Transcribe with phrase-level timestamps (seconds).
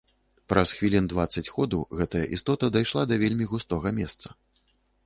[0.53, 4.27] Праз хвілін дваццаць ходу гэтая істота дайшла да вельмі густога месца.